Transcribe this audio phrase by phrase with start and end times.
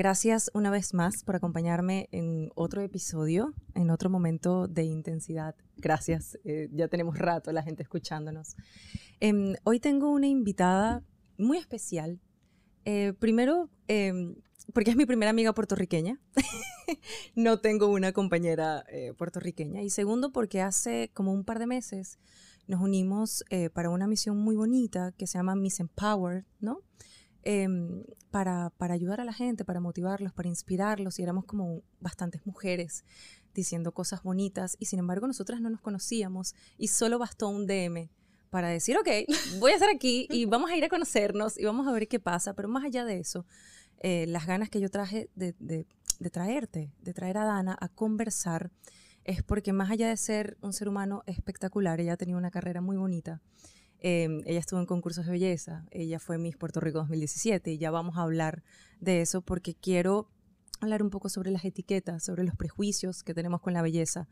[0.00, 5.54] gracias una vez más por acompañarme en otro episodio, en otro momento de intensidad.
[5.76, 8.56] Gracias, eh, ya tenemos rato la gente escuchándonos.
[9.20, 11.04] Em, hoy tengo una invitada
[11.36, 12.18] muy especial.
[12.86, 14.36] Eh, primero, em,
[14.72, 16.18] porque es mi primera amiga puertorriqueña.
[17.34, 18.86] no tengo una compañera
[19.18, 19.82] puertorriqueña.
[19.82, 22.18] Y segundo, porque hace como un par de meses
[22.66, 26.80] nos unimos para una misión muy bonita que se llama Miss Empowered, ¿no?
[27.42, 32.46] Em, para, para, ayudar a la gente, para motivarlos, para inspirarlos, y éramos como bastantes
[32.46, 33.04] mujeres
[33.54, 38.10] diciendo cosas bonitas, y sin embargo nosotras no nos conocíamos, y solo bastó un DM
[38.50, 39.08] para decir, ok,
[39.58, 42.20] voy a estar aquí y vamos a ir a conocernos y vamos a ver qué
[42.20, 43.46] pasa, pero más allá de eso,
[44.00, 45.86] eh, las ganas que yo traje de, de,
[46.18, 48.70] de traerte, de traer a Dana a conversar,
[49.24, 52.80] es porque más allá de ser un ser humano espectacular, ella ha tenido una carrera
[52.80, 53.40] muy bonita,
[54.02, 57.90] Em, ella estuvo en concursos de belleza, ella fue Miss Puerto Rico 2017 y ya
[57.90, 58.62] vamos a hablar
[58.98, 60.30] de eso porque quiero
[60.80, 64.26] hablar un poco sobre las etiquetas, sobre los prejuicios que tenemos con la belleza,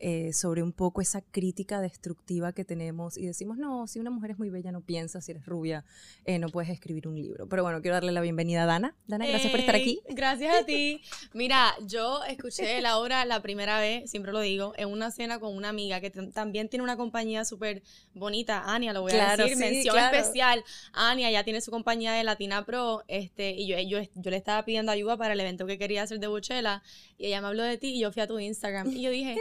[0.00, 4.32] eh, sobre un poco esa crítica destructiva que tenemos y decimos, no, si una mujer
[4.32, 5.84] es muy bella no piensa, si eres rubia
[6.24, 7.48] eh, no puedes escribir un libro.
[7.48, 8.94] Pero bueno, quiero darle la bienvenida a Dana.
[9.06, 10.00] Dana, gracias por estar aquí.
[10.08, 11.02] Gracias a ti.
[11.32, 15.56] Mira, yo escuché la obra la primera vez, siempre lo digo, en una cena con
[15.56, 17.82] una amiga que también tiene una compañía súper
[18.14, 20.62] bonita, Ania, lo voy a decir, mención especial.
[20.92, 24.64] Ania ya tiene su compañía de Latina Pro, este, y yo, yo, yo le estaba
[24.64, 26.82] pidiendo ayuda para el evento que quería hacer de Buchela,
[27.16, 29.36] y ella me habló de ti, y yo fui a tu Instagram, y yo dije,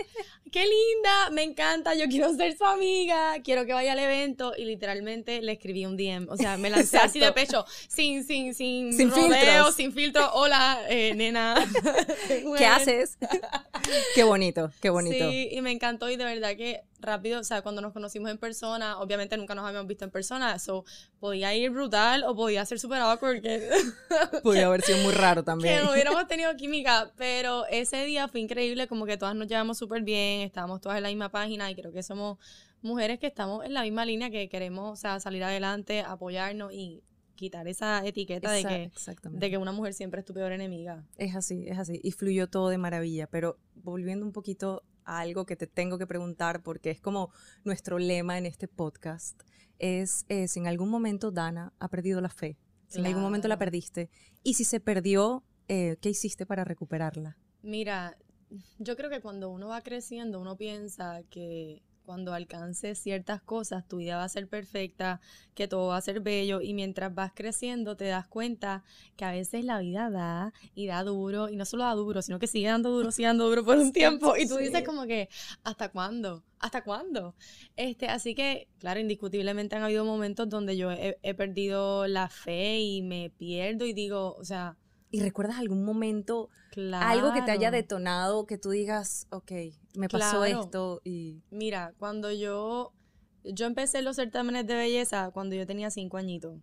[0.52, 4.54] qué linda, me encanta, yo quiero ser su amiga, quiero que vaya al evento.
[4.58, 8.54] Y literalmente le escribí un DM, o sea, me lancé así de pecho, sin, sin,
[8.54, 11.56] sin, sin rodeo, sin filtro, hola, eh, nena.
[12.58, 13.17] ¿Qué haces?
[14.15, 15.30] qué bonito, qué bonito.
[15.30, 18.37] Sí, y me encantó y de verdad que rápido, o sea, cuando nos conocimos en
[18.37, 20.86] persona, obviamente nunca nos habíamos visto en persona, eso
[21.20, 23.42] podía ir brutal o podía ser súper awkward.
[23.42, 23.70] Que,
[24.43, 25.77] podía haber sido muy raro también.
[25.77, 29.77] Que no hubiéramos tenido química, pero ese día fue increíble, como que todas nos llevamos
[29.77, 32.37] súper bien, estábamos todas en la misma página y creo que somos
[32.81, 37.03] mujeres que estamos en la misma línea, que queremos, o sea, salir adelante, apoyarnos y
[37.37, 38.92] quitar esa etiqueta de, que,
[39.30, 41.05] de que una mujer siempre es tu peor enemiga.
[41.15, 42.02] Es así, es así.
[42.03, 43.27] Y fluyó todo de maravilla.
[43.27, 47.31] Pero volviendo un poquito algo que te tengo que preguntar porque es como
[47.64, 49.42] nuestro lema en este podcast,
[49.80, 53.58] es si en algún momento Dana ha perdido la fe, si en algún momento la
[53.58, 54.09] perdiste
[54.43, 57.37] y si se perdió, eh, ¿qué hiciste para recuperarla?
[57.61, 58.17] Mira,
[58.80, 63.98] yo creo que cuando uno va creciendo, uno piensa que cuando alcances ciertas cosas, tu
[63.98, 65.20] vida va a ser perfecta,
[65.54, 68.86] que todo va a ser bello y mientras vas creciendo te das cuenta
[69.18, 72.40] que a veces la vida da y da duro y no solo da duro, sino
[72.40, 75.28] que sigue dando duro, sigue dando duro por un tiempo y tú dices como que,
[75.66, 76.45] ¿hasta cuándo?
[76.60, 77.36] ¿Hasta cuándo?
[77.76, 82.80] Este, así que, claro, indiscutiblemente han habido momentos donde yo he, he perdido la fe
[82.80, 84.78] y me pierdo y digo, o sea,
[85.10, 86.50] ¿Y recuerdas algún momento,
[86.93, 89.52] algo que te haya detonado, que tú digas, ok,
[89.95, 91.02] me pasó esto?
[91.04, 91.42] Y...
[91.49, 92.93] Mira, cuando yo,
[93.43, 96.60] yo empecé los certámenes de belleza cuando yo tenía cinco añitos.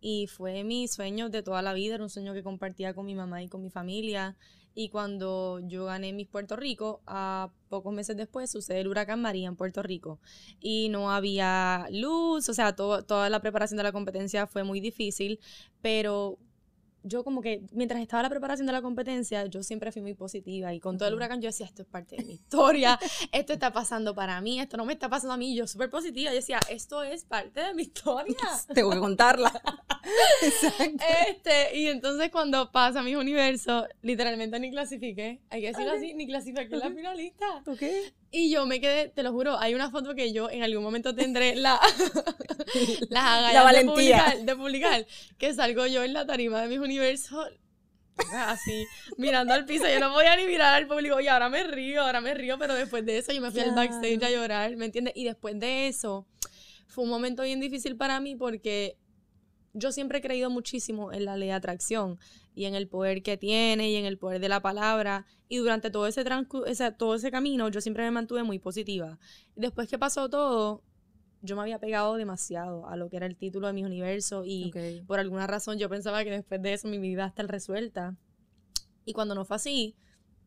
[0.00, 3.14] Y fue mi sueño de toda la vida, era un sueño que compartía con mi
[3.14, 4.36] mamá y con mi familia.
[4.74, 9.46] Y cuando yo gané mis Puerto Rico, a pocos meses después sucede el huracán María
[9.46, 10.18] en Puerto Rico.
[10.60, 15.38] Y no había luz, o sea, toda la preparación de la competencia fue muy difícil,
[15.82, 16.38] pero
[17.02, 20.72] yo como que mientras estaba la preparación de la competencia, yo siempre fui muy positiva
[20.72, 22.98] y con todo el huracán yo decía, esto es parte de mi historia,
[23.32, 26.30] esto está pasando para mí, esto no me está pasando a mí, yo súper positiva,
[26.30, 28.36] yo decía, esto es parte de mi historia.
[28.74, 29.52] Tengo que contarla.
[30.42, 31.04] Exacto.
[31.28, 36.26] Este, y entonces cuando pasa mi universo, literalmente ni clasifiqué, hay que decirlo así, ni
[36.26, 37.62] clasifiqué la finalista.
[37.66, 37.82] Ok.
[38.30, 41.14] Y yo me quedé, te lo juro, hay una foto que yo en algún momento
[41.14, 41.78] tendré la,
[43.10, 45.06] la, la valentía de publicar,
[45.38, 47.50] que salgo yo en la tarima de mis universos
[48.34, 48.86] así,
[49.16, 49.84] mirando al piso.
[49.88, 51.20] Yo no podía ni mirar al público.
[51.20, 53.74] Y ahora me río, ahora me río, pero después de eso yo me fui al
[53.74, 55.14] backstage a llorar, ¿me entiendes?
[55.16, 56.26] Y después de eso,
[56.86, 58.96] fue un momento bien difícil para mí porque
[59.74, 62.18] yo siempre he creído muchísimo en la ley de atracción
[62.54, 65.26] y en el poder que tiene y en el poder de la palabra.
[65.48, 66.24] Y durante todo ese,
[66.66, 69.18] ese, todo ese camino yo siempre me mantuve muy positiva.
[69.56, 70.82] Después que pasó todo,
[71.40, 74.72] yo me había pegado demasiado a lo que era el título de mi universo y
[75.06, 78.16] por alguna razón yo pensaba que después de eso mi vida iba a estar resuelta.
[79.04, 79.96] Y cuando no fue así,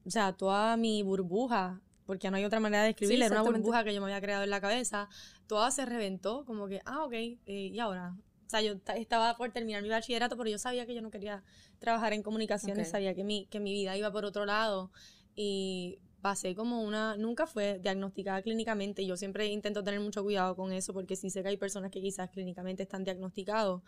[0.06, 3.84] o sea, toda mi burbuja, porque no hay otra manera de describirla, era una burbuja
[3.84, 5.10] que yo me había creado en la cabeza,
[5.48, 8.16] toda se reventó, como que, ah, ok, eh, ¿y ahora?
[8.46, 11.44] O sea, yo estaba por terminar mi bachillerato, pero yo sabía que yo no quería
[11.80, 14.92] trabajar en comunicaciones, sabía que mi, que mi vida iba por otro lado.
[15.36, 20.72] Y pasé como una, nunca fue diagnosticada clínicamente, yo siempre intento tener mucho cuidado con
[20.74, 23.84] eso porque sí sé que hay personas que quizás clínicamente están diagnosticados,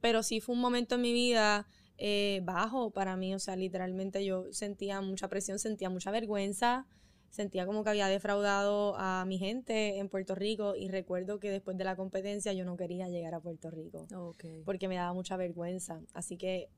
[0.00, 1.66] pero sí fue un momento en mi vida
[1.98, 3.34] eh, bajo para mí.
[3.34, 6.86] O sea, literalmente yo sentía mucha presión, sentía mucha vergüenza,
[7.32, 11.78] sentía como que había defraudado a mi gente en Puerto Rico y recuerdo que después
[11.78, 14.06] de la competencia yo no quería llegar a Puerto Rico
[14.66, 16.02] porque me daba mucha vergüenza.
[16.12, 16.68] Así que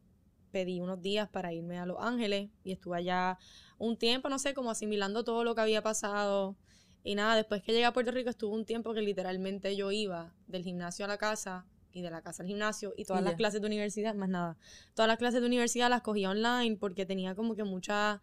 [0.53, 3.37] pedí unos días para irme a Los Ángeles y estuve allá
[3.79, 6.57] un tiempo, no sé, como asimilando todo lo que había pasado.
[7.03, 10.33] Y nada, después que llegué a Puerto Rico estuvo un tiempo que literalmente yo iba
[10.47, 13.61] del gimnasio a la casa y de la casa al gimnasio y todas las clases
[13.61, 14.57] de universidad, más nada.
[14.95, 18.23] Todas las clases de universidad las cogía online porque tenía como que mucha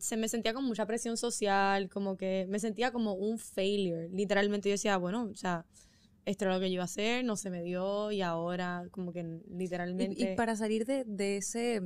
[0.00, 4.08] se me sentía con mucha presión social, como que me sentía como un failure.
[4.10, 5.66] Literalmente yo decía, bueno, o sea,
[6.24, 9.12] esto era lo que yo iba a hacer, no se me dio y ahora como
[9.12, 10.32] que literalmente...
[10.32, 11.82] Y, para salir de, de, ese,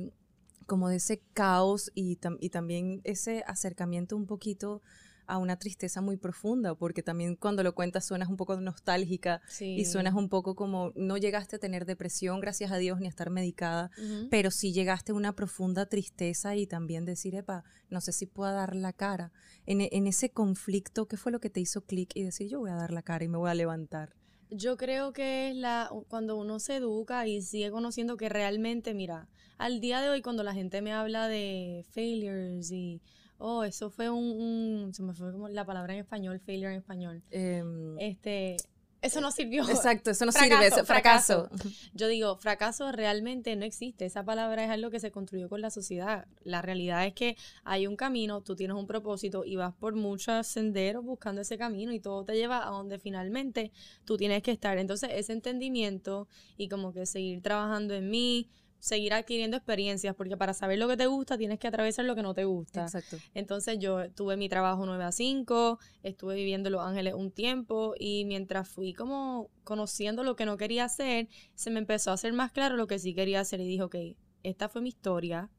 [0.65, 4.81] como de ese caos y, y también ese acercamiento un poquito
[5.27, 9.85] a una tristeza muy profunda, porque también cuando lo cuentas suenas un poco nostálgica y
[9.85, 13.29] suenas un poco como no llegaste a tener depresión, gracias a Dios, ni a estar
[13.29, 13.91] medicada,
[14.29, 18.53] pero sí llegaste a una profunda tristeza y también decir, epa, no sé si puedo
[18.53, 19.31] dar la cara.
[19.65, 22.71] En, en ese conflicto, ¿qué fue lo que te hizo clic y decir, yo voy
[22.71, 24.15] a dar la cara y me voy a levantar?
[24.49, 29.27] Yo creo que es la, cuando uno se educa y sigue conociendo que realmente, mira,
[29.57, 33.01] al día de hoy cuando la gente me habla de failures y
[33.43, 37.21] oh, eso fue un, se me fue como la palabra en español, failure en español.
[37.29, 38.55] Em, este,
[39.01, 39.67] eso no sirvió.
[39.69, 41.49] Exacto, eso no sirve, eso, fracaso.
[41.93, 44.05] Yo digo, fracaso realmente no existe.
[44.05, 46.25] Esa palabra es algo que se construyó con la sociedad.
[46.45, 47.35] La realidad es que
[47.65, 51.91] hay un camino, tú tienes un propósito y vas por muchos senderos buscando ese camino
[51.91, 53.73] y todo te lleva a donde finalmente
[54.05, 54.77] tú tienes que estar.
[54.77, 58.47] Entonces, ese entendimiento y como que seguir trabajando en mí,
[58.83, 62.21] seguir adquiriendo experiencias, porque para saber lo que te gusta tienes que atravesar lo que
[62.21, 62.81] no te gusta.
[62.81, 63.15] Exacto.
[63.33, 67.93] Entonces yo tuve mi trabajo 9 a 5, estuve viviendo en Los Ángeles un tiempo
[67.97, 72.33] y mientras fui como conociendo lo que no quería hacer, se me empezó a hacer
[72.33, 73.95] más claro lo que sí quería hacer y dije, ok,
[74.43, 75.49] esta fue mi historia,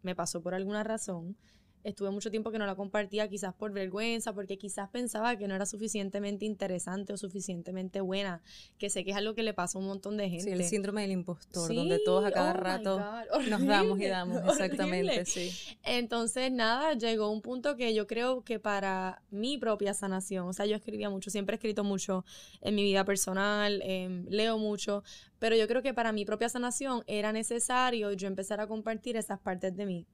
[0.00, 1.36] me pasó por alguna razón,
[1.84, 5.54] estuve mucho tiempo que no la compartía, quizás por vergüenza, porque quizás pensaba que no
[5.54, 8.42] era suficientemente interesante o suficientemente buena,
[8.78, 10.44] que sé que es algo que le pasa a un montón de gente.
[10.44, 13.00] Sí, el síndrome del impostor, donde todos a cada oh rato
[13.48, 15.50] nos damos y damos, exactamente, sí.
[15.84, 20.66] Entonces, nada, llegó un punto que yo creo que para mi propia sanación, o sea,
[20.66, 22.24] yo escribía mucho, siempre he escrito mucho
[22.60, 25.02] en mi vida personal, em, leo mucho,
[25.38, 29.40] pero yo creo que para mi propia sanación era necesario yo empezar a compartir esas
[29.40, 30.06] partes de mí.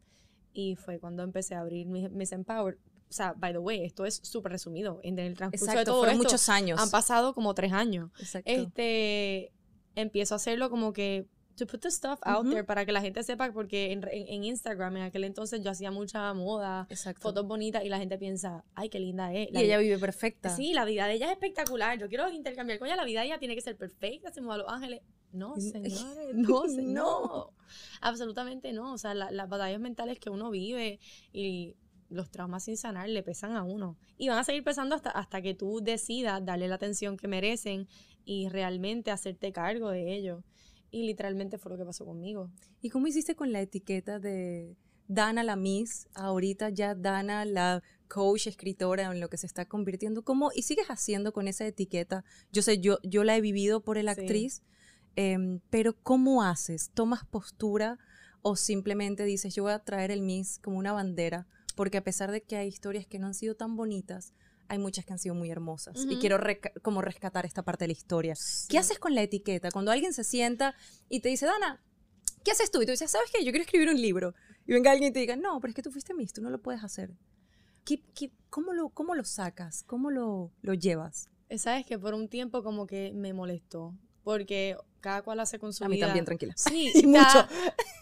[0.59, 2.79] Y fue cuando empecé a abrir Miss, Empower.
[3.09, 4.99] O sea, by the way, esto es súper resumido.
[5.05, 6.81] En el transcurso de todo fueron muchos años.
[6.81, 8.11] Han pasado como tres años.
[8.19, 8.51] Exacto.
[8.51, 9.53] Este,
[9.95, 13.23] empiezo a hacerlo como que to put the stuff out there para que la gente
[13.23, 16.89] sepa, porque en, en, Instagram en aquel entonces yo hacía mucha moda,
[17.21, 19.51] fotos bonitas y la gente piensa, ay, qué linda es.
[19.53, 20.51] y ella vive perfecta.
[20.51, 22.01] Sí, la vida de ella es espectacular.
[22.01, 24.63] Yo quiero intercambiar con ella, la vida de ella tiene que ser perfecta, se mueve
[24.63, 25.03] a Los Ángeles.
[25.33, 26.05] No, señores,
[26.35, 27.53] no, no.
[28.01, 28.95] Absolutamente no.
[28.95, 31.01] O sea, las batallas mentales que uno vive
[31.33, 31.75] y
[32.11, 33.97] los traumas sin sanar le pesan a uno.
[34.17, 37.89] Y van a seguir pesando hasta, hasta que tú decidas darle la atención que merecen
[38.25, 40.45] y realmente hacerte cargo de ello.
[40.91, 42.50] Y literalmente fue lo que pasó conmigo.
[42.81, 44.76] ¿Y cómo hiciste con la etiqueta de
[45.07, 50.23] Dana la Miss, ahorita ya Dana la coach, escritora, en lo que se está convirtiendo?
[50.23, 52.25] ¿Cómo, y sigues haciendo con esa etiqueta?
[52.52, 54.62] Yo sé, yo, yo la he vivido por el actriz,
[55.19, 56.91] em, pero ¿cómo haces?
[56.95, 57.99] ¿Tomas postura
[58.43, 61.49] o simplemente dices, yo voy a traer el Miss como una bandera?
[61.75, 64.33] Porque a pesar de que hay historias que no han sido tan bonitas,
[64.69, 66.39] hay muchas que han sido muy hermosas y quiero
[66.83, 68.35] como rescatar esta parte de la historia.
[68.69, 69.71] ¿Qué haces con la etiqueta?
[69.71, 70.75] Cuando alguien se sienta
[71.09, 71.83] y te dice, Dana,
[72.45, 72.81] ¿qué haces tú?
[72.83, 73.45] Y tú dices, ¿sabes qué?
[73.45, 74.35] Yo quiero escribir un libro.
[74.67, 76.51] Y venga alguien y te diga, no, pero es que tú fuiste Miss, tú no
[76.51, 77.11] lo puedes hacer.
[77.85, 78.03] ¿Qué,
[78.51, 79.83] cómo, lo, ¿Cómo lo sacas?
[79.85, 81.29] ¿Cómo lo, lo llevas?
[81.57, 85.85] Sabes que por un tiempo como que me molestó, porque cada cual hace con su
[85.85, 85.87] vida.
[85.87, 86.55] A mí también, tranquila.
[86.57, 87.47] Sí, mucho.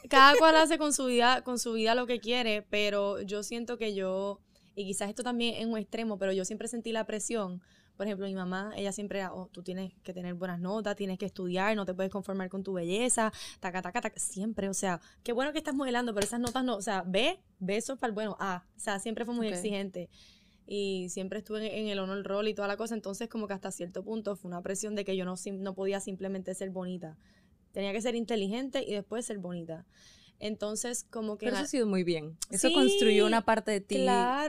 [0.09, 3.79] Cada cual hace con su vida, con su vida lo que quiere, pero yo siento
[3.79, 4.41] que yo
[4.77, 7.63] y quizás esto también es un extremo, pero yo siempre sentí la presión.
[7.97, 11.19] Por ejemplo, mi mamá, ella siempre era, oh, tú tienes que tener buenas notas, tienes
[11.19, 15.01] que estudiar, no te puedes conformar con tu belleza, taca, taca, taca, siempre, o sea,
[15.23, 18.15] qué bueno que estás modelando, pero esas notas no, o sea, ve, eso para el
[18.15, 20.11] bueno, ah, o sea, siempre fue muy exigente
[20.67, 23.71] y siempre estuve en el honor roll y toda la cosa, entonces como que hasta
[23.71, 27.17] cierto punto fue una presión de que yo no, no podía simplemente ser bonita,
[27.73, 29.87] tenía que ser inteligente y después ser bonita.
[30.39, 31.47] Entonces, como que...
[31.47, 32.37] Pero eso ha sido muy bien.
[32.51, 34.07] Eso construyó una parte de ti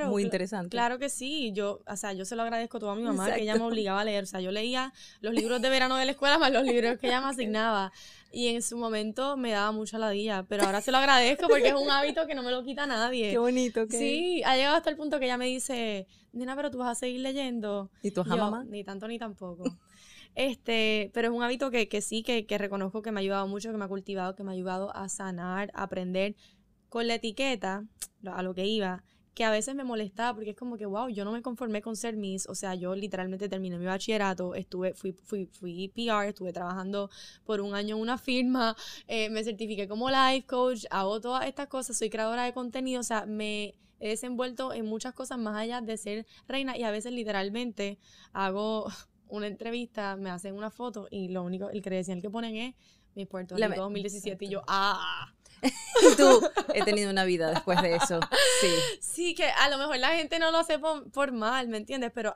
[0.08, 0.70] muy interesante.
[0.70, 1.51] Claro que sí.
[1.53, 4.01] Yo, o sea, yo se lo agradezco a toda mi mamá, que ella me obligaba
[4.01, 4.24] a leer.
[4.24, 7.08] O sea, yo leía los libros de verano de la escuela más los libros que
[7.08, 7.91] ella me asignaba.
[8.32, 11.75] Y en su momento me daba mucha ladilla, pero ahora se lo agradezco porque es
[11.75, 13.32] un hábito que no me lo quita nadie.
[13.32, 16.70] Qué bonito, que Sí, ha llegado hasta el punto que ella me dice, nena, pero
[16.70, 17.89] tú vas a seguir leyendo.
[18.03, 18.65] ¿Y tu mamá?
[18.65, 19.63] Ni tanto ni tampoco.
[20.38, 23.48] Este, pero es un hábito que, que sí, que, que reconozco que me ha ayudado
[23.48, 26.36] mucho, que me ha cultivado, que me ha ayudado a sanar, a aprender
[26.89, 27.86] con la etiqueta,
[28.32, 29.03] a lo que iba,
[29.34, 31.96] que a veces me molestaba porque es como que, wow, yo no me conformé con
[31.96, 36.53] ser Miss, o sea, yo literalmente terminé mi bachillerato, estuve, fui, fui, fui PR, estuve
[36.53, 37.10] trabajando
[37.44, 38.75] por un año en una firma,
[39.08, 43.03] eh, me certifiqué como life coach, hago todas estas cosas, soy creadora de contenido, o
[43.03, 47.12] sea, me he desenvuelto en muchas cosas más allá de ser reina y a veces
[47.12, 47.98] literalmente
[48.34, 48.86] hago
[49.29, 52.75] una entrevista, me hacen una foto y lo único, el credencial que ponen es
[53.15, 57.96] mi Puerto Rico 2017 y yo, ah, y tú, he tenido una vida después de
[57.96, 58.19] eso.
[58.62, 58.67] Sí.
[59.00, 62.12] Sí, que a lo mejor la gente no lo hace por, mal, ¿me entiendes?
[62.13, 62.36] Pero,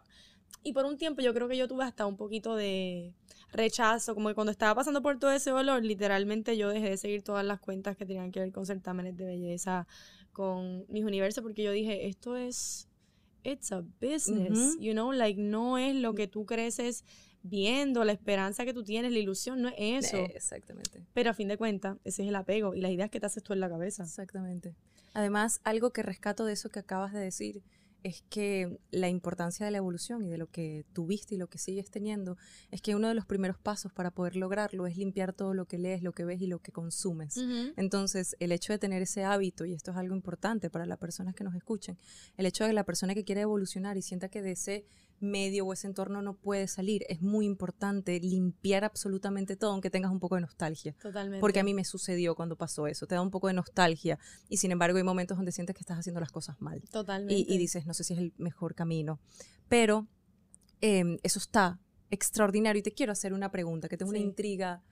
[0.64, 3.14] y por un tiempo yo creo que yo tuve hasta un poquito de
[3.52, 7.24] rechazo, como que cuando estaba pasando por todo ese dolor, literalmente yo dejé de seguir
[7.24, 9.88] todas las cuentas que tenían que ver con certámenes de belleza,
[10.32, 12.88] con mis universos, porque yo dije, esto es,
[13.44, 17.04] it's a business, you know, like no es lo que tú creces
[17.44, 20.18] viendo, la esperanza que tú tienes, la ilusión, no es eso.
[20.18, 21.04] exactamente.
[21.14, 23.44] Pero a fin de cuentas, ese es el apego y las ideas que te haces
[23.44, 24.04] tú en la cabeza.
[24.04, 24.76] Exactamente.
[25.14, 27.64] Además, algo que rescato de eso que acabas de decir
[28.04, 31.58] es que la importancia de la evolución y de lo que tuviste y lo que
[31.58, 32.38] sigues teniendo
[32.72, 35.78] es que uno de los primeros pasos para poder lograrlo es limpiar todo lo que
[35.78, 37.38] lees, lo que ves y lo que consumes.
[37.78, 41.36] Entonces, el hecho de tener ese hábito, y esto es algo importante para las personas
[41.36, 41.98] que nos escuchen,
[42.38, 44.86] el hecho de que la persona que quiere evolucionar y sienta que desee
[45.22, 47.06] medio o ese entorno no puede salir.
[47.10, 50.94] Es muy importante limpiar absolutamente todo, aunque tengas un poco de nostalgia.
[51.02, 51.40] Totalmente.
[51.40, 53.08] Porque a mí me sucedió cuando pasó eso.
[53.08, 56.00] Te da un poco de nostalgia y sin embargo hay momentos donde sientes que estás
[56.00, 56.82] haciendo las cosas mal.
[56.92, 57.34] Totalmente.
[57.34, 59.20] Y, dices, no sé si es el mejor camino.
[59.70, 60.08] Pero
[60.82, 64.84] em, eso está extraordinario y te quiero hacer una pregunta que tengo una intriga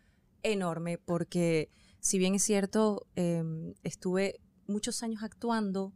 [0.41, 1.69] enorme porque
[1.99, 5.93] si bien es cierto, em, estuve muchos años actuando,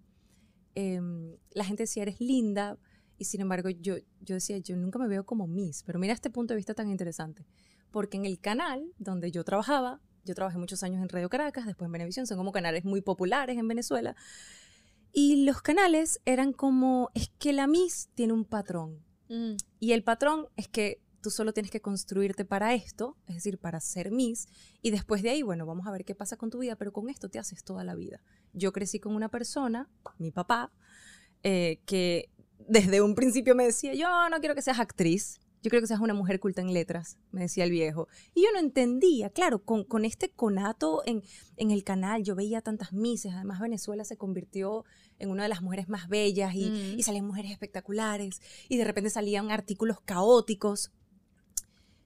[0.75, 2.77] em, la gente decía, eres linda,
[3.23, 6.29] y sin embargo, yo, yo decía, yo nunca me veo como Miss, pero mira este
[6.29, 7.45] punto de vista tan interesante.
[7.89, 11.87] Porque en el canal donde yo trabajaba, yo trabajé muchos años en Radio Caracas, después
[11.87, 14.17] en Venevisión, son como canales muy populares en Venezuela.
[15.13, 19.01] Y los canales eran como, es que la Miss tiene un patrón.
[19.29, 19.53] Mm.
[19.79, 23.79] Y el patrón es que tú solo tienes que construirte para esto, es decir, para
[23.79, 24.49] ser Miss,
[24.81, 27.09] y después de ahí, bueno, vamos a ver qué pasa con tu vida, pero con
[27.09, 28.21] esto te haces toda la vida.
[28.51, 30.73] Yo crecí con una persona, mi papá,
[31.45, 32.29] eh, que
[32.67, 36.01] desde un principio me decía, yo no quiero que seas actriz, yo quiero que seas
[36.01, 38.09] una mujer culta en letras, me decía el viejo.
[38.33, 41.23] Y yo no entendía, claro, con, con este conato en,
[41.55, 44.83] en, el canal, yo veía tantas mises, además Venezuela se convirtió
[45.19, 46.99] en una de las mujeres más bellas y, mm.
[46.99, 50.91] y salían mujeres espectaculares y de repente salían artículos caóticos.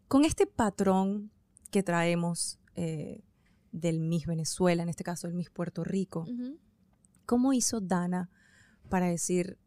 [0.08, 1.32] Con este patrón
[1.72, 3.24] que traemos eh,
[3.72, 6.28] del Miss Venezuela, en este caso el Miss Puerto Rico,
[7.26, 8.30] ¿cómo hizo Dana
[8.88, 9.58] para decir,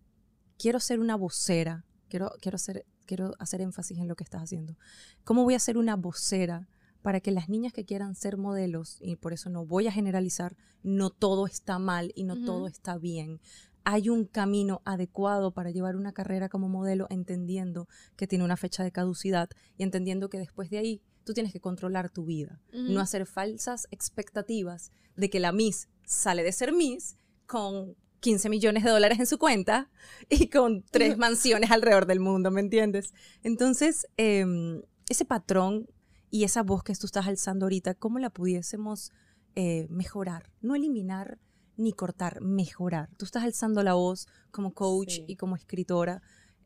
[0.61, 4.77] quiero ser una vocera, quiero, quiero, hacer, quiero hacer énfasis en lo que estás haciendo.
[5.25, 6.69] ¿Cómo voy a ser una vocera
[7.01, 10.55] para que las niñas que quieran ser modelos, y por eso no voy a generalizar,
[10.83, 13.41] no todo está mal y no todo está bien.
[13.85, 18.85] Hay un camino adecuado para llevar una carrera como modelo entendiendo que tiene una fecha
[18.85, 19.49] de caducidad
[19.79, 23.89] y entendiendo que después de ahí tú tienes que controlar tu vida, no hacer falsas
[23.91, 29.27] expectativas de que la Miss sale de ser Miss con 15 millones de dólares en
[29.27, 29.91] su cuenta
[30.29, 33.13] y con tres mansiones alrededor del mundo, ¿me entiendes?
[33.43, 35.89] Entonces, em, ese patrón
[36.31, 39.11] y esa voz que tú estás alzando ahorita, ¿cómo la pudiésemos
[39.57, 40.51] eh, mejorar?
[40.61, 41.39] No eliminar
[41.77, 43.09] ni cortar, mejorar.
[43.17, 46.23] Tú estás alzando la voz como coach y como escritora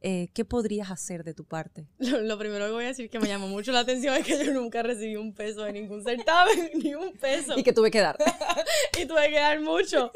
[0.07, 1.89] eh, ¿qué podrías hacer de tu parte?
[1.99, 4.53] Lo, primero que voy a decir que me llamó mucho la atención es que yo
[4.53, 7.59] nunca recibí un peso de ningún certamen, ni un peso.
[7.59, 8.19] Y que tuve que dar.
[9.01, 10.13] y tuve que dar mucho.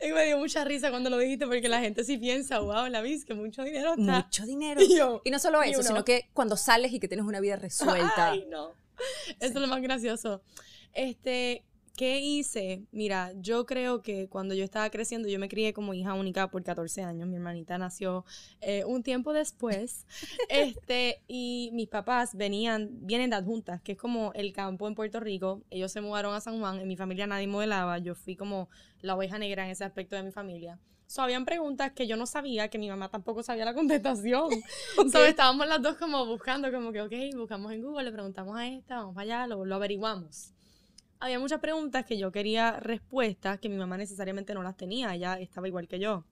[0.00, 3.02] Y me dio mucha risa cuando lo dijiste porque la gente sí piensa, wow, la
[3.02, 4.22] vis, que mucho dinero está.
[4.22, 4.80] Mucho dinero.
[5.24, 8.30] Y, no solo eso, sino que cuando sales y que tienes una vida resuelta.
[8.30, 8.74] Ay, no.
[9.40, 10.40] Eso es lo más gracioso.
[10.92, 11.64] Este,
[11.96, 12.86] ¿Qué hice?
[12.90, 16.62] Mira, yo creo que cuando yo estaba creciendo, yo me crié como hija única por
[16.62, 17.28] 14 años.
[17.28, 18.24] Mi hermanita nació
[18.62, 20.06] eh, un tiempo después.
[20.48, 25.20] este, y mis papás venían, vienen de adjuntas, que es como el campo en Puerto
[25.20, 25.62] Rico.
[25.68, 26.80] Ellos se mudaron a San Juan.
[26.80, 27.98] En mi familia nadie modelaba.
[27.98, 28.70] Yo fui como
[29.02, 30.78] la oveja negra en ese aspecto de mi familia.
[31.06, 34.44] So, habían preguntas que yo no sabía, que mi mamá tampoco sabía la contestación.
[34.96, 35.28] okay.
[35.28, 38.96] estábamos las dos como buscando, como que, ok, buscamos en Google, le preguntamos a esta,
[38.96, 40.51] vamos allá, lo, lo averiguamos
[41.22, 45.38] había muchas preguntas que yo quería respuestas que mi mamá necesariamente no las tenía, ella
[45.38, 46.24] estaba igual que yo.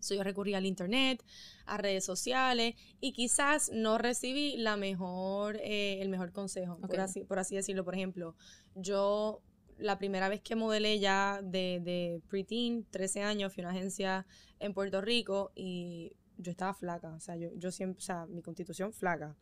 [0.00, 1.24] So, yo recurrí al internet,
[1.66, 7.22] a redes sociales y quizás no recibí la mejor, eh, el mejor consejo, por, así,
[7.22, 7.84] por así decirlo.
[7.84, 8.34] Por ejemplo,
[8.74, 9.40] yo
[9.76, 14.26] la primera vez que modelé ya de, de preteen, 13 años, fui a una agencia
[14.58, 18.42] en Puerto Rico y yo estaba flaca, o sea, yo, yo siempre, o sea, mi
[18.42, 19.36] constitución flaca.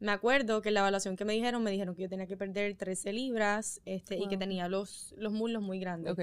[0.00, 2.76] Me acuerdo que la evaluación que me dijeron, me dijeron que yo tenía que perder
[2.76, 6.14] 13 libras este, y que tenía los, los muslos muy grandes.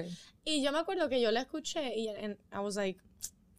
[0.44, 3.00] Y yo me acuerdo que yo la escuché y I was like,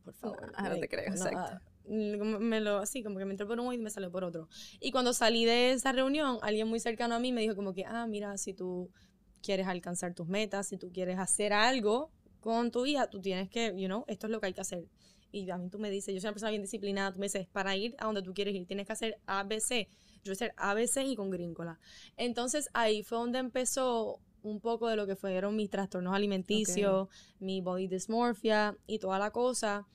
[0.04, 0.54] por favor.
[0.58, 1.60] No, no te creo, exacto.
[1.86, 4.48] Me lo, así, como que me entró por uno y me salió por otro.
[4.80, 7.84] Y cuando salí de esa reunión, alguien muy cercano a mí me dijo como que,
[7.86, 8.90] ah, mira, si tú
[9.42, 13.74] quieres alcanzar tus metas, si tú quieres hacer algo con tu vida, tú tienes que,
[13.76, 14.86] you know, esto es lo que hay que hacer.
[15.34, 17.48] Y a mí tú me dices, yo soy una persona bien disciplinada, tú me dices,
[17.48, 19.90] para ir a donde tú quieres ir, tienes que hacer ABC.
[20.24, 21.80] Yo voy a hacer ABC y con gringola.
[22.18, 27.08] Entonces ahí fue donde empezó un poco de lo que fueron mis trastornos alimenticios,
[27.40, 29.88] mi body dysmorphia y toda la cosa.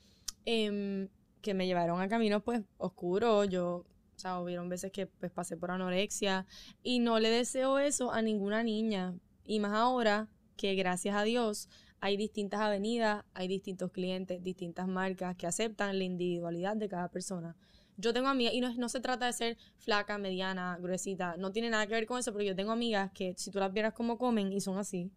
[0.45, 1.07] Em,
[1.41, 3.47] que me llevaron a caminos pues oscuros.
[3.49, 6.45] Yo, o sea, hubieron veces que pues pasé por anorexia
[6.83, 9.15] y no le deseo eso a ninguna niña.
[9.45, 10.27] Y más ahora
[10.57, 11.69] que gracias a Dios
[12.01, 17.55] hay distintas avenidas, hay distintos clientes, distintas marcas que aceptan la individualidad de cada persona.
[17.97, 21.69] Yo tengo amigas, y no, no se trata de ser flaca, mediana, gruesita, no tiene
[21.69, 24.17] nada que ver con eso, pero yo tengo amigas que si tú las vieras como
[24.17, 25.11] comen y son así.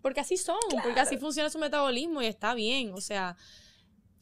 [0.00, 3.36] Porque así son, porque así funciona su metabolismo y está bien, o sea,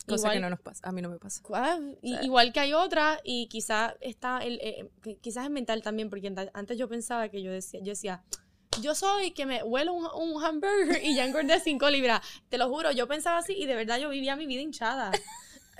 [0.07, 1.43] Cosa que no nos pasa, a mí no me pasa.
[1.55, 4.91] Ah, igual que hay otra y quizás está el, eh,
[5.21, 8.23] quizás es mental también, porque antes yo pensaba que yo decía, yo decía,
[8.81, 12.21] yo soy que me huelo un, un hamburger y ya engordé 5 libras.
[12.49, 15.13] Te lo juro, yo pensaba así y de verdad yo vivía mi vida hinchada.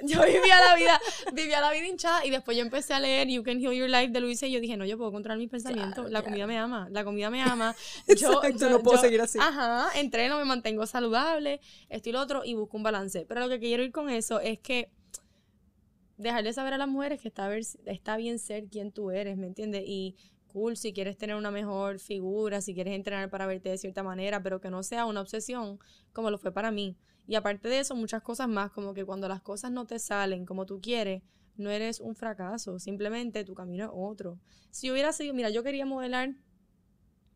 [0.05, 1.01] Yo vivía la vida,
[1.33, 4.09] vivía la vida hinchada y después yo empecé a leer You Can Heal Your Life
[4.09, 6.11] de Luisa y yo dije, no, yo puedo controlar mis pensamientos.
[6.11, 7.77] la comida me ama, la comida me ama.
[8.09, 9.39] Yo, Exacto, no puedo seguir así.
[9.41, 13.27] Ajá, entreno, me mantengo saludable, esto y lo otro y busco un balance.
[13.29, 14.91] Pero lo que quiero ir con eso es que
[16.17, 19.85] dejarle saber a las mujeres que está, está bien ser quien tú eres, ¿me entiendes?
[19.87, 20.17] Y
[20.75, 24.61] si quieres tener una mejor figura, si quieres entrenar para verte de cierta manera, pero
[24.61, 25.79] que no sea una obsesión
[26.13, 26.97] como lo fue para mí.
[27.27, 30.45] Y aparte de eso, muchas cosas más, como que cuando las cosas no te salen
[30.45, 31.23] como tú quieres,
[31.57, 34.39] no eres un fracaso, simplemente tu camino es otro.
[34.71, 36.35] Si hubiera sido, mira, yo quería modelar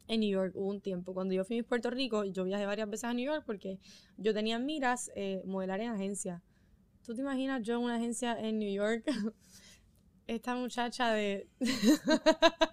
[0.09, 1.15] en New York un tiempo.
[1.15, 3.79] Cuando yo fui a Puerto Rico, yo viajé varias veces a New York porque
[4.17, 6.43] yo tenía miras eh, modelar en agencia.
[7.05, 9.05] ¿Tú te imaginas yo en una agencia en New York?
[10.27, 11.47] esta muchacha de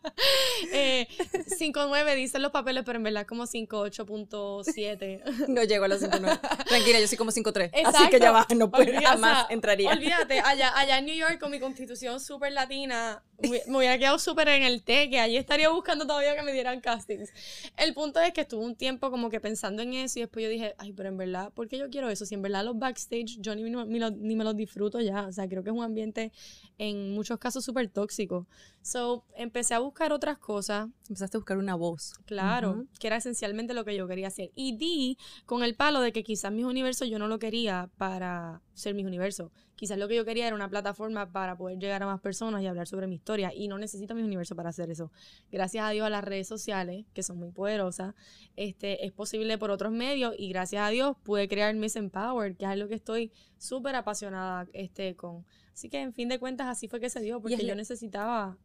[0.74, 5.48] eh, 5.9 dicen los papeles, pero en verdad como 5.8.7.
[5.50, 6.66] no llego a los 5.9.
[6.66, 7.72] Tranquila, yo soy como 5.3.
[7.86, 9.92] Así que ya va, no puedo, jamás entraría.
[9.92, 14.48] Olvídate, allá, allá en New York con mi constitución súper latina, me, hubiera quedado súper
[14.48, 17.32] en el té, que allí estaría buscando todavía que me dieran castings.
[17.78, 20.50] El punto es que estuve un tiempo como que pensando en eso y después yo
[20.50, 22.26] dije, ay, pero en verdad, ¿por qué yo quiero eso?
[22.26, 25.28] Si en verdad los backstage yo ni, ni, ni me los disfruto ya.
[25.28, 26.32] O sea, creo que es un ambiente
[26.78, 28.48] en muchos caso súper tóxico.
[28.82, 30.88] So, empecé a buscar otras cosas.
[31.10, 32.14] Empezaste a buscar una voz.
[32.26, 34.52] Claro, que era esencialmente lo que yo quería hacer.
[34.56, 38.62] Y di con el palo de que quizás mis universos yo no lo quería para
[38.74, 39.52] ser mis universos.
[39.76, 42.68] Quizás lo que yo quería era una plataforma para poder llegar a más personas y
[42.68, 43.52] hablar sobre mi historia.
[43.54, 45.12] Y no necesito mis universos para hacer eso.
[45.52, 48.16] Gracias a Dios a las redes sociales, que son muy poderosas,
[48.56, 50.34] este, es posible por otros medios.
[50.38, 54.66] Y gracias a Dios pude crear Miss Empower, que es algo que estoy súper apasionada
[54.72, 57.76] este, con Así que en fin de cuentas así fue que se dio, porque yo
[57.76, 58.58] necesitaba...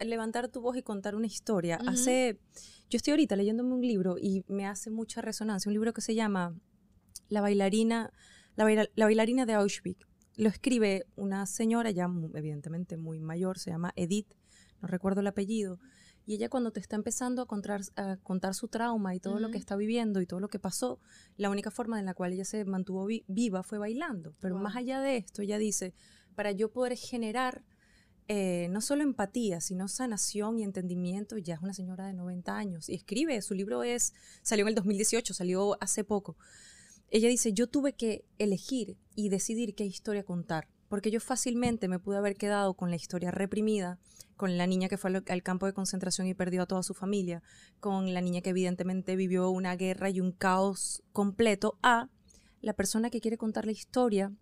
[0.00, 1.78] levantar tu voz y contar una historia.
[1.86, 2.38] Hace,
[2.88, 6.14] yo estoy ahorita leyéndome un libro y me hace mucha resonancia, un libro que se
[6.14, 6.54] llama
[7.28, 8.12] La bailarina,
[8.54, 8.64] la,
[8.96, 10.06] bailarina de Auschwitz.
[10.36, 14.32] Lo escribe una señora ya evidentemente muy mayor, se llama Edith,
[14.80, 15.80] no recuerdo el apellido.
[16.26, 19.50] Y ella cuando te está empezando a contar, a contar su trauma y todo lo
[19.50, 21.00] que está viviendo y todo lo que pasó,
[21.36, 24.34] la única forma en la cual ella se mantuvo viva fue bailando.
[24.40, 25.94] Pero más allá de esto, ella dice,
[26.36, 27.64] para yo poder generar
[28.28, 31.38] eh, no solo empatía, sino sanación y entendimiento.
[31.38, 34.74] Ya es una señora de 90 años y escribe, su libro es, salió en el
[34.74, 36.36] 2018, salió hace poco.
[37.08, 42.00] Ella dice, yo tuve que elegir y decidir qué historia contar, porque yo fácilmente me
[42.00, 44.00] pude haber quedado con la historia reprimida,
[44.36, 47.44] con la niña que fue al campo de concentración y perdió a toda su familia,
[47.78, 52.10] con la niña que evidentemente vivió una guerra y un caos completo, a
[52.60, 54.32] la persona que quiere contar la historia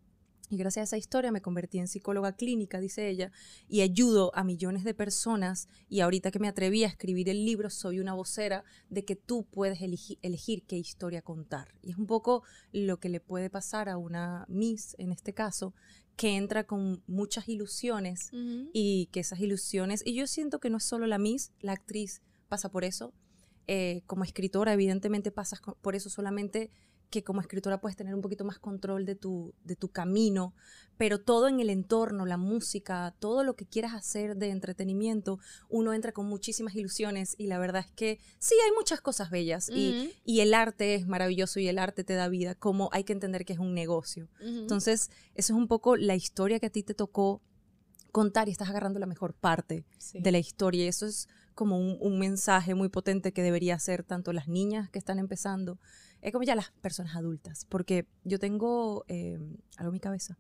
[0.51, 3.33] y gracias a esa historia me convertí en psicóloga clínica, dice ella,
[3.69, 5.69] y ayudo a millones de personas.
[5.89, 9.47] Y ahorita que me atreví a escribir el libro, soy una vocera de que tú
[9.51, 11.75] puedes elegir qué historia contar.
[11.83, 15.75] Y es un poco lo que le puede pasar a una Miss, en este caso,
[16.17, 18.31] que entra con muchas ilusiones
[18.73, 22.23] y que esas ilusiones, y yo siento que no es solo la Miss, la actriz
[22.49, 23.13] pasa por eso.
[23.67, 26.71] Eh, como escritora, evidentemente pasas por eso solamente
[27.15, 30.53] que como escritora puedes tener un poquito más control de tu, de tu camino,
[30.97, 35.93] pero todo en el entorno, la música, todo lo que quieras hacer de entretenimiento, uno
[35.95, 40.11] entra con muchísimas ilusiones y la verdad es que sí, hay muchas cosas bellas y,
[40.27, 43.53] el arte es maravilloso y el arte te da vida, como hay que entender que
[43.53, 44.29] es un negocio.
[44.41, 47.41] Entonces, eso es un poco la historia que a ti te tocó
[48.11, 50.19] contar y estás agarrando la mejor parte Sí.
[50.21, 50.85] de la historia.
[50.85, 54.91] Y eso es como un, un mensaje muy potente que debería hacer tanto las niñas
[54.91, 55.79] que están empezando,
[56.25, 57.67] eh, como ya las personas adultas.
[57.69, 59.39] Porque yo tengo eh,
[59.77, 60.39] algo en mi cabeza.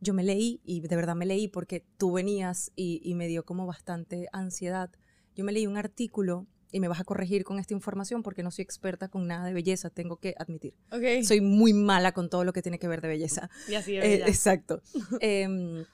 [0.00, 3.44] Yo me leí, y de verdad me leí porque tú venías y, y me dio
[3.44, 4.90] como bastante ansiedad.
[5.34, 8.50] Yo me leí un artículo y me vas a corregir con esta información porque no
[8.50, 10.74] soy experta con nada de belleza, tengo que admitir.
[10.90, 11.24] Ok.
[11.24, 13.48] Soy muy mala con todo lo que tiene que ver de belleza.
[13.68, 14.82] y así de Eh, exacto.
[15.20, 15.84] Em,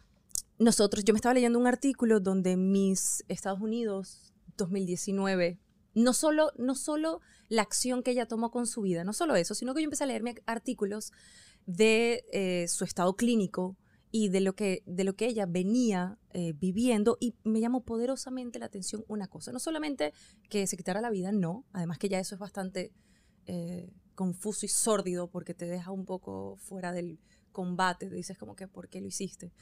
[0.58, 5.58] nosotros, yo me estaba leyendo un artículo donde Miss Estados Unidos 2019,
[5.94, 7.20] no solo, no solo
[7.52, 10.04] la acción que ella tomó con su vida, no solo eso, sino que yo empecé
[10.04, 11.12] a leerme artículos
[11.66, 13.76] de eh, su estado clínico
[14.10, 18.58] y de lo que, de lo que ella venía eh, viviendo y me llamó poderosamente
[18.58, 20.14] la atención una cosa, no solamente
[20.48, 22.90] que se quitara la vida, no, además que ya eso es bastante
[23.44, 27.20] eh, confuso y sórdido porque te deja un poco fuera del
[27.52, 29.52] combate, te dices como que ¿por qué lo hiciste?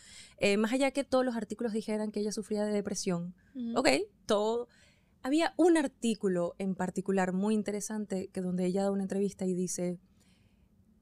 [0.58, 3.80] Más allá que todos los artículos dijeran que ella sufría de depresión, Ujú.
[3.80, 3.88] ok,
[4.26, 4.68] todo.
[5.22, 10.00] Había un artículo en particular muy interesante que donde ella da una entrevista y dice,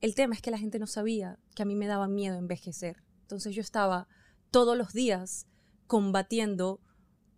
[0.00, 3.04] el tema es que la gente no sabía que a mí me daba miedo envejecer.
[3.22, 4.08] Entonces yo estaba
[4.50, 5.46] todos los días
[5.86, 6.80] combatiendo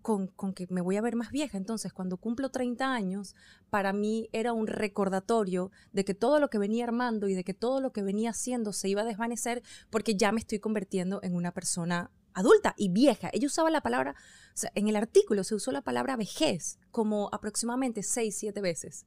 [0.01, 1.59] con, con que me voy a ver más vieja.
[1.59, 3.35] Entonces cuando cumplo 30 años,
[3.69, 7.53] para mí era un recordatorio de que todo lo que venía armando y de que
[7.53, 11.35] todo lo que venía haciendo se iba a desvanecer porque ya me estoy convirtiendo en
[11.35, 13.31] una persona adulta y vieja.
[13.33, 14.15] Ella usaba la palabra,
[14.55, 19.07] o sea, en el artículo se usó la palabra vejez como aproximadamente 6, 7 veces.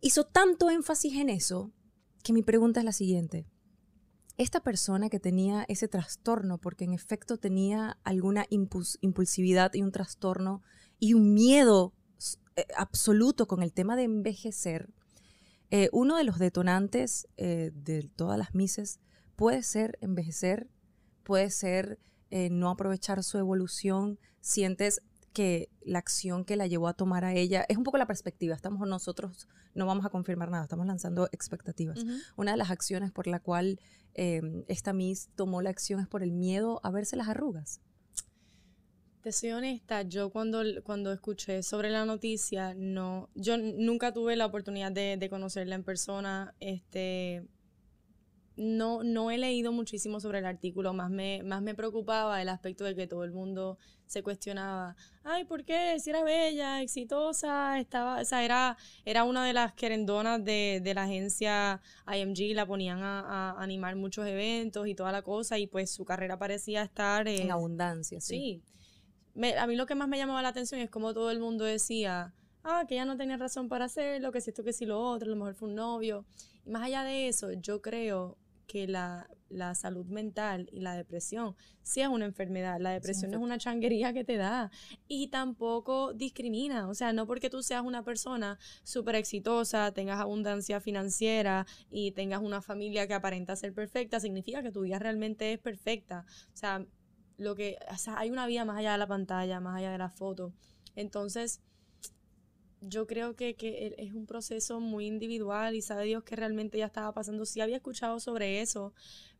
[0.00, 1.72] Hizo tanto énfasis en eso
[2.22, 3.46] que mi pregunta es la siguiente.
[4.36, 9.92] Esta persona que tenía ese trastorno, porque en efecto tenía alguna impuls- impulsividad y un
[9.92, 10.62] trastorno
[10.98, 11.92] y un miedo
[12.56, 14.88] eh, absoluto con el tema de envejecer,
[15.70, 18.98] eh, uno de los detonantes eh, de todas las mises
[19.36, 20.68] puede ser envejecer,
[21.22, 21.98] puede ser
[22.30, 25.00] eh, no aprovechar su evolución, sientes
[25.32, 28.54] que la acción que la llevó a tomar a ella, es un poco la perspectiva,
[28.54, 32.04] estamos nosotros, no vamos a confirmar nada, estamos lanzando expectativas.
[32.36, 33.78] Una de las acciones por la cual
[34.14, 37.80] eh, esta Miss tomó la acción es por el miedo a verse las arrugas.
[39.22, 44.46] Te soy honesta, yo cuando, cuando escuché sobre la noticia, no, yo nunca tuve la
[44.46, 46.54] oportunidad de, de conocerla en persona.
[46.58, 47.46] Este,
[48.60, 52.84] no, no he leído muchísimo sobre el artículo, más me, más me preocupaba el aspecto
[52.84, 55.98] de que todo el mundo se cuestionaba, ay, ¿por qué?
[55.98, 60.94] Si era bella, exitosa, estaba, o sea, era, era una de las querendonas de, de
[60.94, 65.66] la agencia IMG, la ponían a, a animar muchos eventos y toda la cosa, y
[65.66, 68.34] pues su carrera parecía estar En abundancia, sí.
[68.36, 68.62] Sí.
[69.34, 71.64] Me- a mí lo que más me llamaba la atención es como todo el mundo
[71.64, 75.00] decía, ah, que ella no tenía razón para hacerlo, que si esto, que si lo
[75.00, 76.26] otro, a lo mejor fue un novio.
[76.64, 78.36] Y más allá de eso, yo creo
[78.70, 82.78] que la, la salud mental y la depresión sí es una enfermedad.
[82.78, 84.70] La depresión no es una changuería que te da
[85.08, 86.88] y tampoco discrimina.
[86.88, 92.42] O sea, no porque tú seas una persona súper exitosa, tengas abundancia financiera y tengas
[92.42, 96.24] una familia que aparenta ser perfecta, significa que tu vida realmente es perfecta.
[96.54, 96.86] O sea,
[97.36, 99.98] lo que, o sea, hay una vida más allá de la pantalla, más allá de
[99.98, 100.52] la foto.
[100.94, 101.60] Entonces,
[102.80, 106.78] yo creo que, que e- es un proceso muy individual y sabe Dios que realmente
[106.78, 107.44] ya estaba pasando.
[107.44, 108.94] Sí había escuchado sobre eso,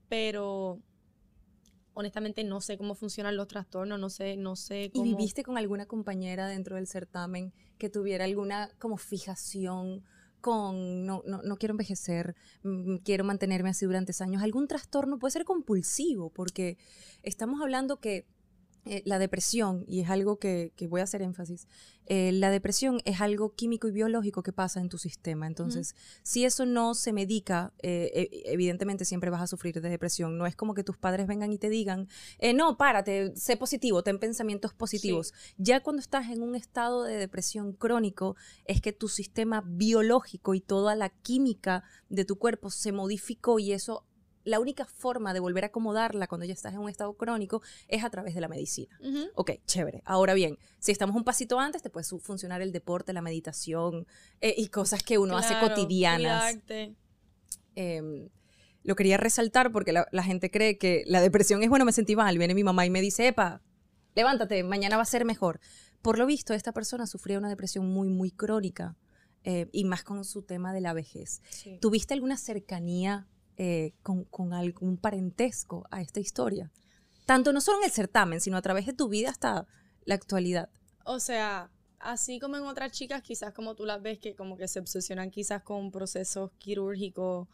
[0.09, 0.81] pero
[1.95, 5.05] honestamente no sé cómo funcionan los trastornos, no sé, no sé ¿Y cómo...
[5.05, 10.03] viviste con alguna compañera dentro del certamen que tuviera alguna como fijación
[10.41, 14.43] con no, no, no quiero envejecer, mm, quiero mantenerme así durante años?
[14.43, 16.31] ¿Algún trastorno puede ser compulsivo?
[16.31, 16.79] Porque
[17.23, 18.27] estamos hablando que
[18.87, 21.67] eh, la depresión, y es algo que, que voy a hacer énfasis,
[22.07, 25.47] eh, la depresión es algo químico y biológico que pasa en tu sistema.
[25.47, 30.37] Entonces, si eso no se medica, eh, e- evidentemente siempre vas a sufrir de depresión.
[30.37, 32.09] No es como que tus padres vengan y te digan,
[32.41, 35.33] eh, no, párate, sé positivo, ten pensamientos positivos.
[35.57, 40.61] Ya cuando estás en un estado de depresión crónico, es que tu sistema biológico y
[40.61, 44.05] toda la química de tu cuerpo se modificó y eso,
[44.45, 48.05] la única forma de volver a acomodarla cuando ya estás en un estado crónico es
[48.05, 48.99] a través de la medicina.
[49.01, 49.29] Ujú.
[49.35, 50.03] Ok, chévere.
[50.05, 54.07] Ahora bien, si estamos un pasito antes, te puede funcionar el deporte, la meditación
[54.41, 56.57] eh, y cosas que uno hace cotidianas.
[57.75, 58.29] Em,
[58.83, 62.17] lo quería resaltar porque la, la gente cree que la depresión es, bueno, me sentí
[62.17, 62.37] mal.
[62.39, 63.63] Viene mi mamá y me dice, epa,
[64.15, 65.61] levántate, mañana va a ser mejor.
[66.03, 68.97] Por lo visto, esta persona sufría una depresión muy, muy crónica
[69.45, 71.43] eh, y más con su tema de la vejez.
[71.51, 71.79] Sí.
[71.81, 73.29] ¿Tuviste alguna cercanía
[73.63, 76.73] eh, con, con algún parentesco a esta historia?
[77.27, 79.67] Tanto no solo en el certamen, sino a través de tu vida hasta
[80.07, 80.71] la actualidad.
[81.05, 84.67] O sea, así como en otras chicas, quizás como tú las ves que como que
[84.67, 87.49] se obsesionan quizás con procesos quirúrgicos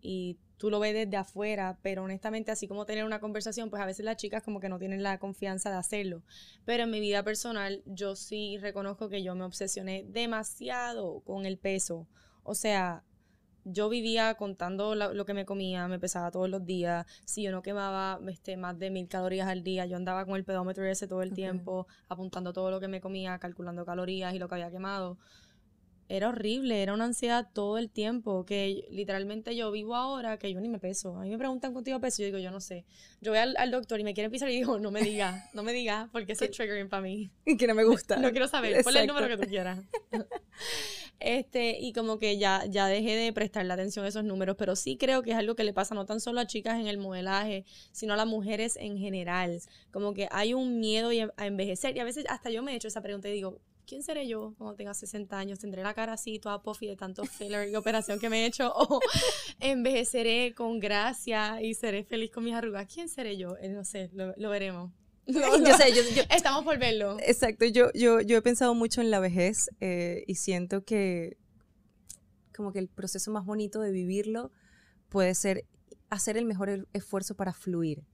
[0.00, 3.86] y tú lo ves desde afuera, pero honestamente, así como tener una conversación, pues a
[3.86, 6.22] veces las chicas como que no tienen la confianza de hacerlo.
[6.64, 11.58] Pero en mi vida personal, yo sí reconozco que yo me obsesioné demasiado con el
[11.58, 12.06] peso.
[12.44, 13.02] O sea,
[13.64, 17.06] yo vivía contando lo, que me comía, me pesaba todos los días.
[17.24, 20.44] Si yo no quemaba este, más de mil calorías al día, yo andaba con el
[20.44, 24.48] pedómetro ese todo el tiempo, apuntando todo lo que me comía, calculando calorías y lo
[24.48, 25.18] que había quemado
[26.10, 30.60] era horrible, era una ansiedad todo el tiempo, que literalmente yo vivo ahora que yo
[30.60, 31.16] ni me peso.
[31.16, 32.84] A mí me preguntan contigo peso y yo digo, yo no sé.
[33.20, 35.72] Yo voy al, doctor y me quieren pisar y digo, no me diga, no me
[35.72, 37.30] diga, porque es triggering para mí.
[37.46, 38.16] Y que no me gusta.
[38.20, 39.78] No quiero saber, ponle el número que tú quieras.
[41.20, 44.96] este, y como que ya, ya dejé de prestarle atención a esos números, pero sí
[44.96, 47.64] creo que es algo que le pasa no tan solo a chicas en el modelaje,
[47.92, 49.60] sino a las mujeres en general.
[49.92, 52.88] Como que hay un miedo a envejecer y a veces hasta yo me he hecho
[52.88, 55.58] esa pregunta y digo, ¿quién seré yo cuando tenga 60 años?
[55.58, 58.72] ¿Tendré la cara así, toda puffy de tanto filler y operación que me he hecho?
[58.72, 59.00] ¿O
[59.60, 62.86] envejeceré con gracia y seré feliz con mis arrugas?
[62.92, 63.56] ¿Quién seré yo?
[63.56, 64.92] Eh, no sé, lo, veremos.
[65.26, 67.16] yo sé, yo, Estamos por verlo.
[67.18, 71.36] Exacto, yo, yo, yo he pensado mucho en la vejez eh, y siento que
[72.54, 74.52] como que el proceso más bonito de vivirlo
[75.08, 75.64] puede ser
[76.10, 78.04] hacer el mejor esfuerzo para fluir.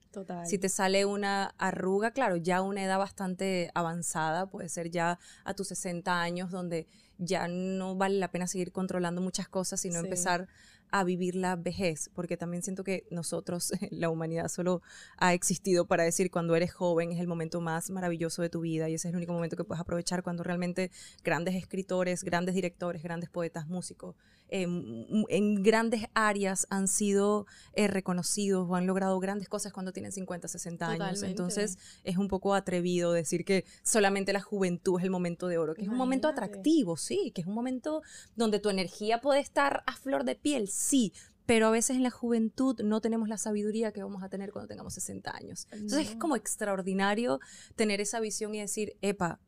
[0.47, 5.19] Si te sale una arruga, claro, ya a una edad bastante avanzada, puede ser ya
[5.45, 6.87] a tus 60 años, donde
[7.19, 10.49] ya no vale la pena seguir controlando muchas cosas, sino empezar
[10.91, 14.83] a vivir la vejez, porque también siento que nosotros, la humanidad solo
[15.19, 18.89] ha existido para decir cuando eres joven es el momento más maravilloso de tu vida
[18.89, 20.91] y ese es el único momento que puedes aprovechar cuando realmente
[21.25, 24.15] grandes escritores, grandes directores, grandes poetas, músicos,
[24.49, 30.13] em, en grandes áreas han sido eh, reconocidos o han logrado grandes cosas cuando tienen
[30.13, 31.23] 50, 60 años.
[31.23, 35.75] Entonces es un poco atrevido decir que solamente la juventud es el momento de oro,
[35.75, 38.03] que es un momento atractivo, sí, que es un momento
[38.35, 41.13] donde tu energía puede estar a flor de piel, sí,
[41.47, 44.69] pero a veces en la juventud no tenemos la sabiduría que vamos a tener cuando
[44.69, 45.69] tengamos 60 años.
[45.71, 47.41] Entonces es como extraordinario
[47.77, 49.39] tener esa visión y decir, epa,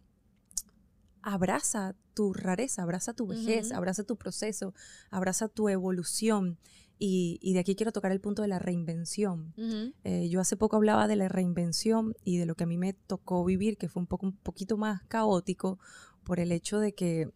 [1.23, 4.75] abraza tu rareza, abraza tu vejez, abraza tu proceso,
[5.09, 6.59] abraza tu evolución.
[6.99, 9.55] Y, de aquí quiero tocar el punto de la reinvención.
[10.03, 12.93] Eh, yo hace poco hablaba de la reinvención y de lo que a mí me
[12.93, 15.79] tocó vivir, que fue un, poco, un poquito más caótico
[16.25, 17.31] por el hecho de que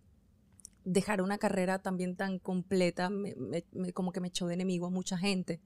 [0.85, 3.09] dejar una carrera también tan completa,
[3.95, 5.61] como que me echó de enemigo a mucha gente.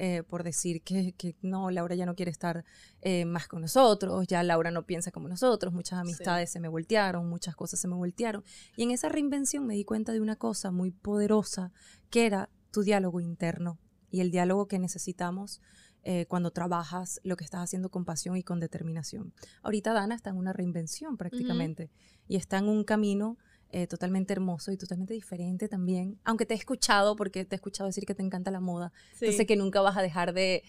[0.00, 2.64] Eh, por decir que, no, Laura ya no quiere estar
[3.02, 7.28] eh, más con nosotros, ya Laura no piensa como nosotros, muchas amistades se me voltearon,
[7.28, 8.44] muchas cosas se me voltearon.
[8.76, 11.72] Y en esa reinvención me di cuenta de una cosa muy poderosa,
[12.10, 13.76] que era tu diálogo interno
[14.08, 15.60] y el diálogo que necesitamos
[16.04, 19.34] eh, cuando trabajas lo que estás haciendo con pasión y con determinación.
[19.62, 21.90] Ahorita Dana está en una reinvención prácticamente
[22.28, 23.36] y está en un camino
[23.70, 26.18] eh, totalmente hermoso y totalmente diferente también.
[26.24, 29.46] Aunque te he escuchado, porque te he escuchado decir que te encanta la moda, entonces
[29.46, 30.62] que nunca vas a dejar de,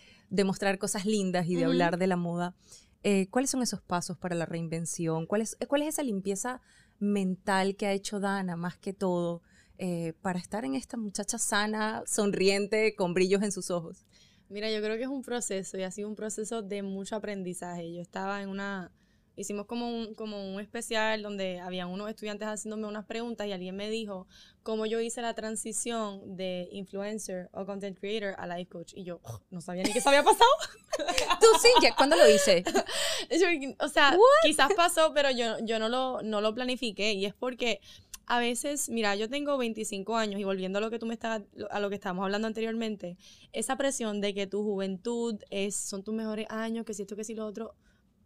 [0.44, 2.56] mostrar cosas lindas y de hablar de la moda.
[3.04, 5.26] Eh, ¿Cuáles son esos pasos para la reinvención?
[5.26, 6.62] ¿Cuál es, ¿Cuál es esa limpieza
[7.00, 9.42] mental que ha hecho Dana más que todo
[9.78, 14.06] eh, para estar en esta muchacha sana, sonriente, con brillos en sus ojos?
[14.50, 17.94] Mira, yo creo que es un proceso y ha sido un proceso de mucho aprendizaje.
[17.94, 18.92] Yo estaba en una
[19.40, 23.76] hicimos como un, como un especial donde había unos estudiantes haciéndome unas preguntas y alguien
[23.76, 24.28] me dijo
[24.64, 28.94] cómo yo hice la transición de influencer o content creator a life coach.
[28.96, 30.52] Y yo no sabía ni qué se había pasado.
[31.40, 31.70] ¿Tú sí?
[31.96, 32.64] ¿Cuándo lo hice?
[33.80, 37.14] o sea, quizás pasó, pero yo, yo no, lo, no lo planifiqué.
[37.14, 37.80] Y es porque
[38.26, 41.42] a veces, mira, yo tengo 25 años y volviendo a lo que tú me estás,
[41.72, 43.18] a lo que estábamos hablando anteriormente,
[43.54, 47.24] esa presión de que tu juventud es, son tus mejores años, que si esto, que
[47.24, 47.74] si lo otro,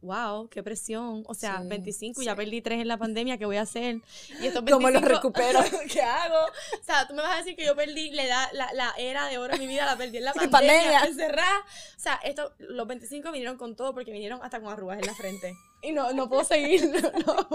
[0.03, 1.23] wow, qué presión.
[1.27, 4.01] O sea, 25 y ya perdí 3 en la pandemia, ¿qué voy a hacer?
[4.41, 5.59] Y estos 25, ¿Cómo los recupero?
[5.91, 6.45] ¿Qué hago?
[6.79, 9.37] O sea, tú me vas a decir que yo perdí la, la, la era de
[9.37, 11.05] oro en mi vida, la perdí en la pandemia, pandemia.
[11.05, 11.59] encerrada.
[11.97, 15.15] O sea, esto, los 25 vinieron con todo porque vinieron hasta con arrugas en la
[15.15, 16.89] frente y no, no puedo seguir,
[17.27, 17.47] no,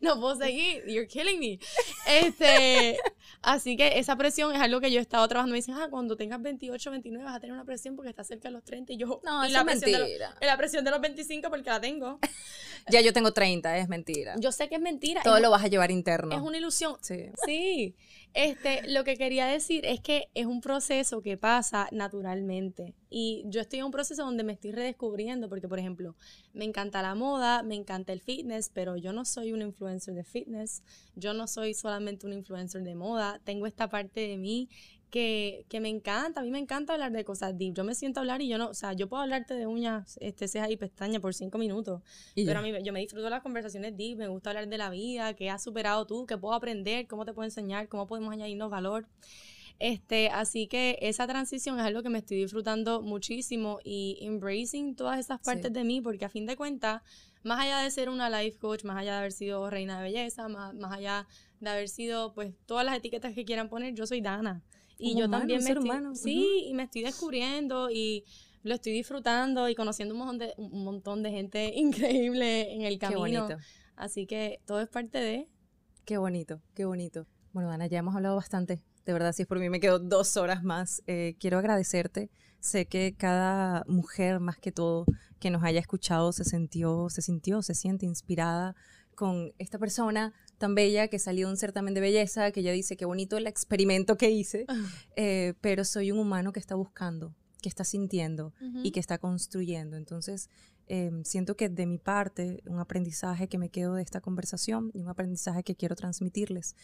[0.00, 1.58] no, puedo seguir, you're killing me.
[2.06, 2.98] Este,
[3.42, 5.52] así que esa presión es algo que yo he estado trabajando.
[5.52, 8.48] Me dicen, ah, cuando tengas 28, 29 vas a tener una presión porque estás cerca
[8.48, 8.94] de los 30.
[8.94, 10.34] Y yo, no, y la presión mentira.
[10.40, 12.18] De la presión de los 25 porque la tengo.
[12.90, 14.34] ya yo tengo 30, es mentira.
[14.38, 15.22] Yo sé que es mentira.
[15.22, 16.34] Todo lo vas a llevar interno.
[16.34, 16.96] Es una ilusión.
[17.00, 17.30] Sí.
[17.46, 17.94] Sí.
[18.32, 22.94] Este, lo que quería decir es que es un proceso que pasa naturalmente.
[23.08, 26.14] Y yo estoy en un proceso donde me estoy redescubriendo, porque, por ejemplo,
[26.52, 30.22] me encanta la moda, me encanta el fitness, pero yo no soy un influencer de
[30.22, 30.82] fitness,
[31.16, 34.68] yo no soy solamente un influencer de moda, tengo esta parte de mí
[35.10, 37.74] que, me encanta, a mí me encanta hablar de cosas deep.
[37.74, 40.18] Yo me siento a hablar y yo no, o sea, yo puedo hablarte de uñas,
[40.20, 42.02] este, cejas y pestañas por cinco minutos,
[42.34, 45.34] pero a mí yo me disfruto las conversaciones deep, me gusta hablar de la vida,
[45.34, 49.06] qué has superado tú, qué puedo aprender, cómo te puedo enseñar, cómo podemos añadirnos valor.
[49.80, 55.18] Este, así que esa transición es algo que me estoy disfrutando muchísimo y embracing todas
[55.18, 57.02] esas partes de mí, porque a fin de cuentas,
[57.42, 60.48] más allá de ser una life coach, más allá de haber sido reina de belleza,
[60.48, 61.26] más, más allá
[61.60, 64.62] de haber sido, pues, todas las etiquetas que quieran poner, yo soy Dana.
[65.00, 68.24] Y yo también me estoy, sí, y me estoy descubriendo y
[68.62, 72.98] lo estoy disfrutando y conociendo un montón de, un montón de gente increíble en el
[72.98, 73.24] camino.
[73.24, 73.56] Qué bonito.
[73.96, 75.48] Así que todo es parte de...
[76.04, 77.26] Qué bonito, qué bonito.
[77.52, 80.36] Bueno, Dana, ya hemos hablado bastante de verdad, si es por mí, me quedo dos
[80.36, 81.02] horas más.
[81.06, 82.30] Eh, quiero agradecerte.
[82.60, 85.06] Sé que cada mujer, más que todo,
[85.38, 88.76] que nos haya escuchado, se sintió, se sintió, se siente inspirada
[89.14, 92.96] con esta persona tan bella que salió de un certamen de belleza, que ella dice
[92.96, 94.66] qué bonito el experimento que hice,
[95.16, 98.52] eh, pero soy un humano que está buscando, que está sintiendo
[98.84, 99.96] y que está construyendo.
[99.96, 100.48] Entonces,
[100.92, 105.00] Em, siento que de mi parte, un aprendizaje que me quedo de esta conversación y
[105.02, 106.74] un aprendizaje que quiero transmitirles,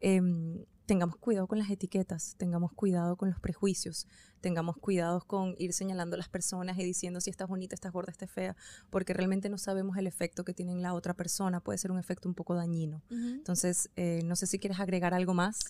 [0.00, 4.08] em, tengamos cuidado con las etiquetas, tengamos cuidado con los prejuicios,
[4.40, 8.10] tengamos cuidado con ir señalando a las personas y diciendo si estás bonita, estás gorda,
[8.10, 8.56] estás fea,
[8.90, 12.00] porque realmente no sabemos el efecto que tiene en la otra persona, puede ser un
[12.00, 13.04] efecto un poco dañino.
[13.08, 15.60] Entonces, eh, no sé si quieres agregar algo más.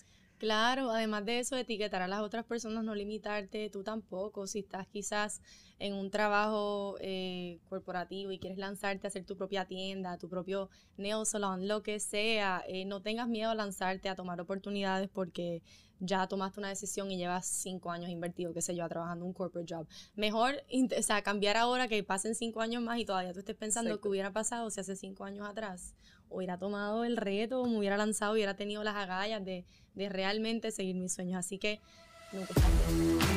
[0.41, 4.47] Claro, además de eso, etiquetar a las otras personas, no limitarte, tú tampoco.
[4.47, 5.39] Si estás quizás
[5.77, 10.71] en un trabajo eh, corporativo y quieres lanzarte a hacer tu propia tienda, tu propio
[10.97, 15.61] nail salon, lo que sea, eh, no tengas miedo a lanzarte a tomar oportunidades porque
[15.99, 19.71] ya tomaste una decisión y llevas cinco años invertido, qué sé yo, trabajando un corporate
[19.71, 19.87] job.
[20.15, 20.55] Mejor,
[20.97, 24.07] o sea, cambiar ahora que pasen cinco años más y todavía tú estés pensando qué
[24.07, 25.93] hubiera pasado si hace cinco años atrás
[26.31, 30.95] hubiera tomado el reto, me hubiera lanzado, hubiera tenido las agallas de, de realmente seguir
[30.95, 31.37] mis sueños.
[31.39, 31.79] Así que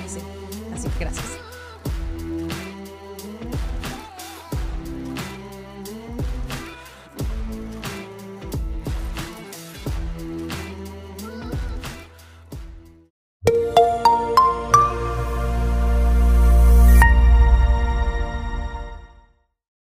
[0.05, 0.21] Así,
[0.73, 1.39] así que gracias.